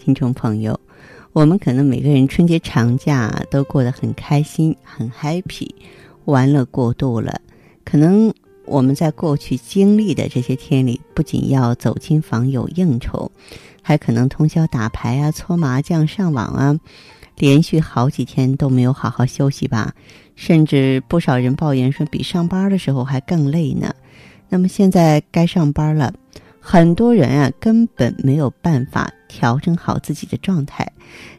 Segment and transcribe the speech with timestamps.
[0.00, 0.80] 听众朋友，
[1.32, 5.68] 我们可能每个人春节长假都过得很开心、很 happy，
[6.24, 7.40] 玩乐过度了，
[7.84, 8.32] 可能。
[8.66, 13.28] 我们在过去经历的这些天里，不仅要走亲访友应酬，
[13.82, 16.78] 还可能通宵打牌啊、搓麻将、上网啊，
[17.36, 19.92] 连续好几天都没有好好休息吧。
[20.36, 23.92] 甚至不少人抱怨说，比上班的时候还更累呢。
[24.48, 26.14] 那么现在该上班了，
[26.60, 30.84] 很多人啊根本没有办法调整好自己的状态，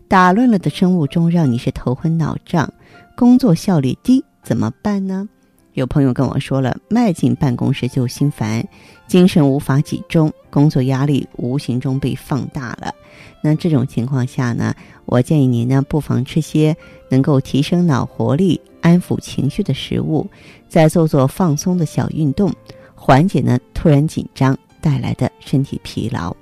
[0.08, 2.72] 打乱了的生物钟让你是头昏脑胀，
[3.18, 5.28] 工作效率低，怎么办呢？
[5.74, 8.66] 有朋友跟我说了，迈进办公室就心烦，
[9.08, 12.94] 精神无法集中，工作压力无形中被放大了。
[13.42, 14.74] 那这种情况下呢，
[15.06, 16.76] 我建议您呢，不妨吃些
[17.10, 20.26] 能够提升脑活力、安抚情绪的食物，
[20.70, 22.54] 再做做放松的小运动，
[22.96, 26.36] 缓解呢突然紧张带来的身体疲劳。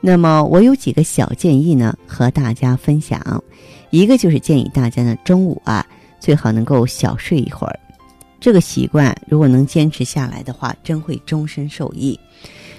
[0.00, 3.42] 那么我有几个小建议呢，和大家分享。
[3.90, 5.86] 一个就是建议大家呢，中午啊，
[6.18, 7.78] 最好能够小睡一会儿。
[8.38, 12.18] 这个习惯如果能坚持下来的话，真会终身受益。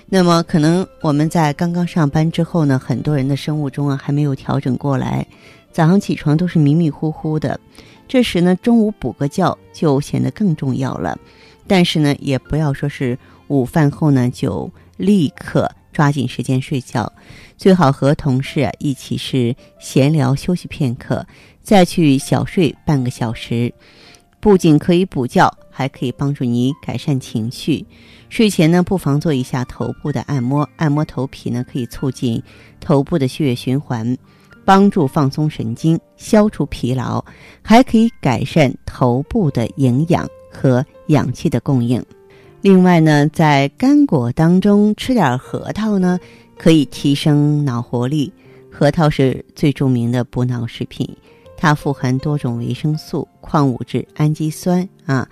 [0.07, 5.25] 那么，可能我们在刚刚上班之后呢，很多人的生物钟啊还没有调整过来，
[5.71, 7.59] 早上起床都是迷迷糊糊的。
[8.07, 11.17] 这时呢，中午补个觉就显得更重要了。
[11.67, 17.11] 但是呢，也不要说是午饭后呢就立刻抓紧时间睡觉，
[17.57, 21.25] 最好和同事一起是闲聊休息片刻，
[21.61, 23.73] 再去小睡半个小时。
[24.39, 27.85] 不仅可以补觉，还可以帮助你改善情绪。
[28.27, 32.41] 睡前呢，不妨做一下头部的按摩，按摩头皮呢，可以促进
[32.79, 34.17] 头部的血液循环，
[34.65, 37.23] 帮助放松神经，消除疲劳，
[37.61, 42.03] 还可以改善头部的营养和氧气的供应。
[42.61, 46.19] 另外呢，在干果当中吃点核桃呢，
[46.59, 48.31] 可以提升脑活力。
[48.71, 51.09] 核桃是最著名的补脑食品。
[51.57, 55.27] 它富含多种维生素、矿物质、氨基酸啊、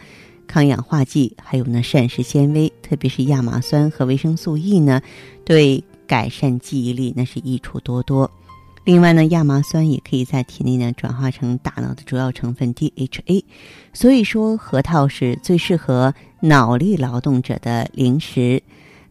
[0.48, 5.00] 抗氧化剂，还有呢膳食纤维，特别是亚麻酸和维生素 E 呢，
[5.46, 8.30] 对改善记忆力那是益处多多。
[8.86, 13.44] 另外呢，亚麻酸也可以在体内呢转化成大脑的主要成分 DHA，
[13.94, 18.62] 所以说核桃是最适合脑力劳动者的零食。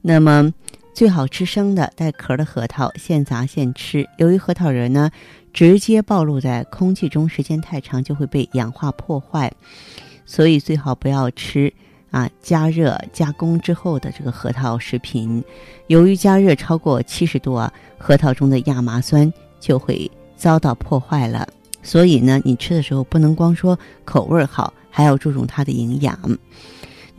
[0.03, 0.53] 那么
[0.95, 4.09] 最好吃生的带壳的核桃，现砸现吃。
[4.19, 5.11] 由于核桃仁呢。
[5.51, 9.51] 直接暴露在空气中时间太长就会被氧化破坏，
[10.25, 11.73] 所以最好不要吃
[12.13, 15.43] 啊加热加工之后的这个核桃食品。
[15.89, 21.49] 由于加热超过七十度啊，核桃中的亚麻酸就会遭到破坏了。
[21.83, 26.17] 所以呢，你吃的时候不能光说口味好，还要注重它的营养。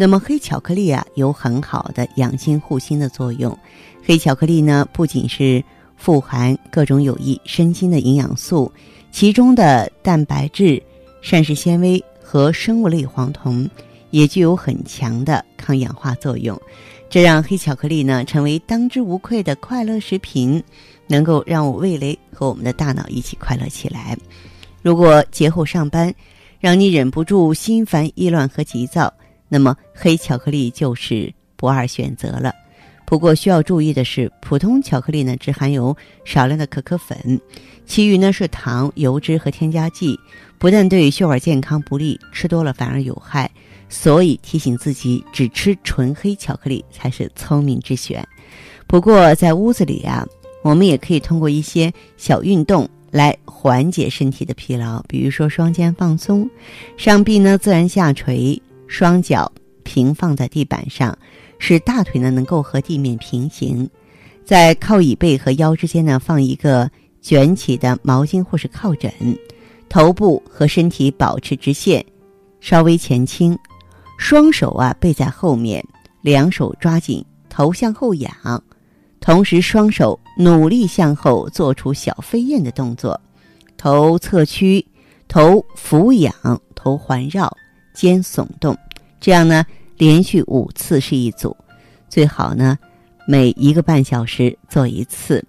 [0.02, 3.56] 那么黑巧克力啊，有很好的养心护心的作用。
[4.02, 5.62] 黑巧克力呢，不仅是
[5.98, 8.72] 富含各种有益身心的营养素，
[9.12, 10.82] 其中的蛋白质、
[11.22, 13.70] 膳食纤维和生物类黄酮
[14.10, 16.58] 也具有很强的抗氧化作用，
[17.10, 20.64] 这让黑巧克力呢成为当之无愧的快乐食品，
[21.08, 24.18] 能够让我味蕾和我们的大脑一起快乐起来。
[24.82, 26.14] 如果节后上班
[26.62, 29.14] 让你忍不住心烦意乱和急躁，
[29.50, 32.54] 那么黑巧克力就是不二选择了。
[33.06, 37.42] 不过需要注意的是，普通巧克力呢只含有少量的可可粉，
[37.86, 40.18] 其余呢是糖、油脂和添加剂，
[40.60, 43.50] 不但对血管健康不利，吃多了反而有害。
[43.90, 48.24] 所以提醒自己，只吃纯黑巧克力才是聪明之选。
[48.86, 50.24] 不过在屋子里啊，
[50.62, 56.48] 我们也可以通过一些小运动来缓解身体的疲劳，比如说双肩放松，
[56.98, 59.50] 上臂呢自然下垂，双脚
[59.84, 61.18] 平放在地板上。
[61.62, 63.88] 使大腿呢能够和地面平行，
[64.46, 66.90] 在靠椅背和腰之间呢放一个
[67.22, 69.12] 卷起的毛巾或是靠枕，
[69.90, 72.04] 头部和身体保持直线，
[72.62, 73.58] 稍微前倾，
[74.18, 75.86] 双手啊背在后面，
[76.22, 78.64] 两手抓紧头向后仰，
[79.20, 83.20] 同时双手努力向后做出小飞燕的动作，
[83.76, 84.88] 头侧屈，
[85.28, 86.34] 头俯仰，
[86.74, 87.54] 头环绕，
[87.94, 88.78] 肩耸动，
[89.20, 89.66] 这样呢。
[89.98, 91.54] 连续五次是一组，
[92.08, 92.80] 最好呢，
[93.28, 95.44] 每一个半小时做一次。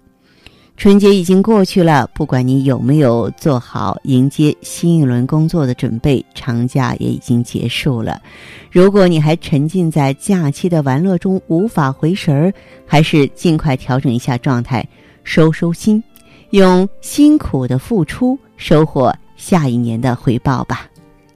[0.75, 8.21] 春节已经过去了，不管你有没有做好迎接新一轮工作的准备，长假也已经结束了。
[8.69, 12.53] 如果你还沉浸在假期的玩乐中无法回神儿，
[12.85, 14.85] 还是尽快调整一下状态，
[15.23, 16.03] 收收心，
[16.49, 20.87] 用辛苦的付出收获下一年的回报吧。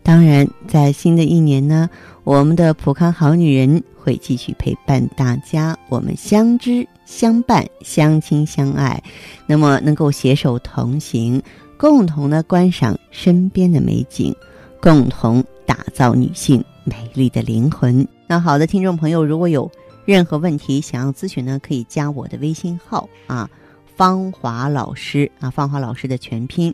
[0.05, 1.89] 当然，在新的一年呢，
[2.23, 6.87] 我们的普康好女人会继续陪伴大家，我们相知。
[7.07, 8.99] 相伴、相亲、相爱，
[9.45, 11.39] 那么能够携手同行，
[11.77, 14.35] 共同的观赏身边的美景，
[14.81, 18.07] 共同打造女性美丽的灵魂。
[18.25, 19.71] 那好的，听众朋友，如果有
[20.03, 23.47] 任何问题想要咨询呢，可以加我的微信号啊，
[23.95, 26.73] 芳华老师啊，芳华老师的全拼，